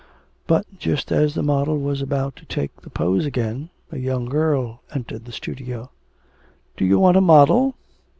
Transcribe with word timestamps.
But, 0.47 0.65
just 0.79 1.11
as 1.11 1.35
the 1.35 1.43
model 1.43 1.77
was 1.77 2.01
about 2.01 2.35
to 2.37 2.45
take 2.45 2.81
the 2.81 2.89
pose 2.89 3.23
again, 3.23 3.69
a 3.91 3.99
young 3.99 4.25
girl 4.25 4.81
entered 4.91 5.25
the 5.25 5.31
studio. 5.31 5.91
'Do 6.75 6.85
you 6.85 6.97
want 6.97 7.17
a 7.17 7.21
model?' 7.21 7.75